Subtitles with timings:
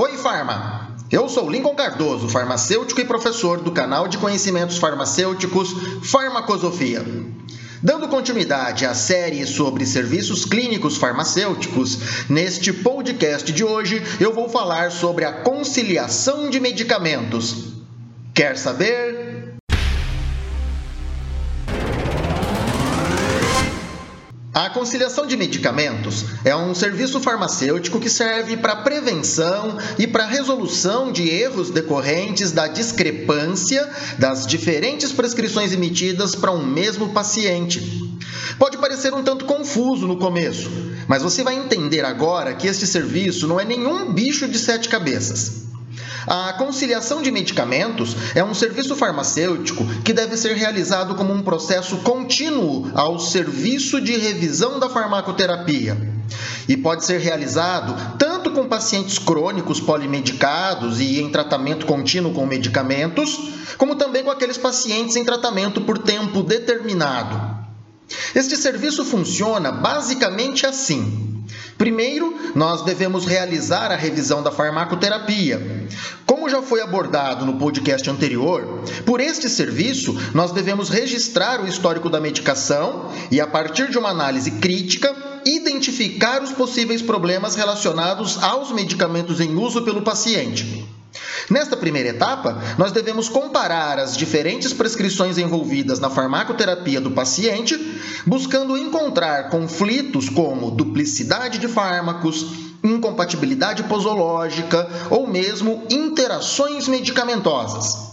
[0.00, 0.96] Oi, Farma!
[1.10, 5.74] Eu sou Lincoln Cardoso, farmacêutico e professor do canal de conhecimentos farmacêuticos
[6.04, 7.04] Farmacosofia.
[7.82, 14.92] Dando continuidade à série sobre serviços clínicos farmacêuticos, neste podcast de hoje eu vou falar
[14.92, 17.72] sobre a conciliação de medicamentos.
[18.32, 19.17] Quer saber?
[24.58, 31.12] A conciliação de medicamentos é um serviço farmacêutico que serve para prevenção e para resolução
[31.12, 38.10] de erros decorrentes da discrepância das diferentes prescrições emitidas para um mesmo paciente.
[38.58, 40.68] Pode parecer um tanto confuso no começo,
[41.06, 45.67] mas você vai entender agora que este serviço não é nenhum bicho de sete cabeças.
[46.28, 51.96] A conciliação de medicamentos é um serviço farmacêutico que deve ser realizado como um processo
[51.98, 55.96] contínuo ao serviço de revisão da farmacoterapia.
[56.68, 63.38] E pode ser realizado tanto com pacientes crônicos polimedicados e em tratamento contínuo com medicamentos,
[63.78, 67.56] como também com aqueles pacientes em tratamento por tempo determinado.
[68.34, 71.44] Este serviço funciona basicamente assim.
[71.78, 75.86] Primeiro, nós devemos realizar a revisão da farmacoterapia.
[76.26, 82.10] Como já foi abordado no podcast anterior, por este serviço nós devemos registrar o histórico
[82.10, 88.70] da medicação e, a partir de uma análise crítica, identificar os possíveis problemas relacionados aos
[88.72, 90.97] medicamentos em uso pelo paciente.
[91.50, 97.78] Nesta primeira etapa, nós devemos comparar as diferentes prescrições envolvidas na farmacoterapia do paciente,
[98.26, 102.46] buscando encontrar conflitos como duplicidade de fármacos,
[102.82, 108.07] incompatibilidade posológica ou mesmo interações medicamentosas.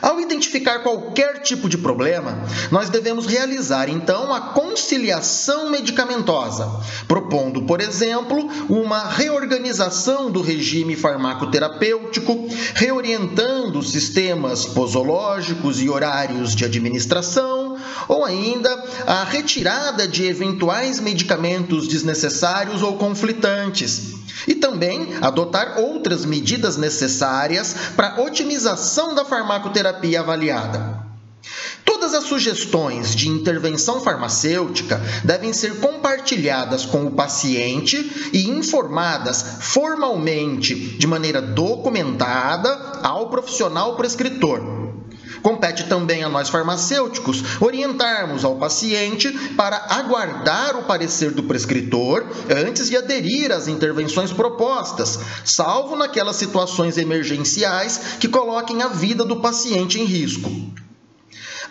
[0.00, 2.38] Ao identificar qualquer tipo de problema,
[2.70, 6.70] nós devemos realizar então a conciliação medicamentosa,
[7.08, 17.76] propondo, por exemplo, uma reorganização do regime farmacoterapêutico, reorientando sistemas posológicos e horários de administração,
[18.06, 18.70] ou ainda
[19.06, 24.13] a retirada de eventuais medicamentos desnecessários ou conflitantes
[24.46, 31.04] e também adotar outras medidas necessárias para otimização da farmacoterapia avaliada.
[31.84, 40.74] Todas as sugestões de intervenção farmacêutica devem ser compartilhadas com o paciente e informadas formalmente,
[40.74, 44.73] de maneira documentada, ao profissional prescritor
[45.42, 52.88] Compete também a nós farmacêuticos orientarmos ao paciente para aguardar o parecer do prescritor antes
[52.88, 60.00] de aderir às intervenções propostas, salvo naquelas situações emergenciais que coloquem a vida do paciente
[60.00, 60.50] em risco.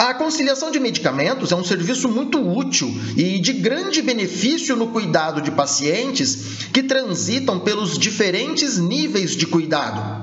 [0.00, 5.42] A conciliação de medicamentos é um serviço muito útil e de grande benefício no cuidado
[5.42, 10.19] de pacientes que transitam pelos diferentes níveis de cuidado.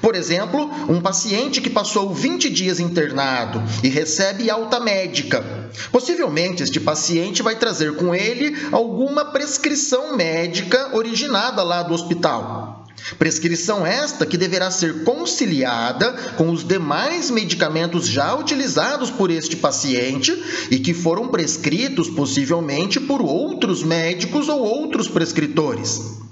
[0.00, 5.44] Por exemplo, um paciente que passou 20 dias internado e recebe alta médica.
[5.90, 12.86] Possivelmente este paciente vai trazer com ele alguma prescrição médica originada lá do hospital.
[13.18, 20.32] Prescrição esta que deverá ser conciliada com os demais medicamentos já utilizados por este paciente
[20.70, 26.25] e que foram prescritos possivelmente por outros médicos ou outros prescritores.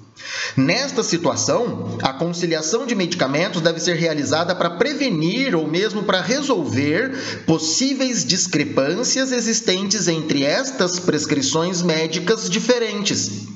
[0.57, 7.43] Nesta situação, a conciliação de medicamentos deve ser realizada para prevenir ou mesmo para resolver
[7.47, 13.54] possíveis discrepâncias existentes entre estas prescrições médicas diferentes.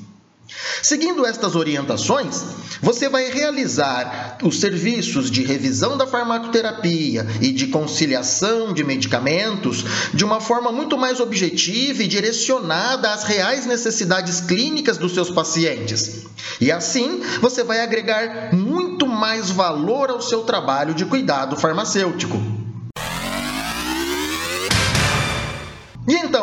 [0.81, 2.43] Seguindo estas orientações,
[2.81, 10.23] você vai realizar os serviços de revisão da farmacoterapia e de conciliação de medicamentos de
[10.23, 16.25] uma forma muito mais objetiva e direcionada às reais necessidades clínicas dos seus pacientes.
[16.59, 22.58] E assim, você vai agregar muito mais valor ao seu trabalho de cuidado farmacêutico.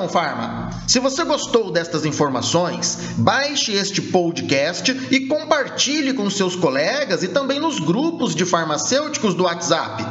[0.09, 7.29] Farma, se você gostou destas informações, baixe este podcast e compartilhe com seus colegas e
[7.29, 10.05] também nos grupos de farmacêuticos do WhatsApp.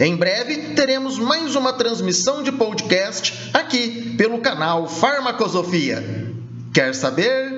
[0.00, 6.32] Em breve teremos mais uma transmissão de podcast aqui pelo canal Farmacosofia.
[6.72, 7.53] Quer saber?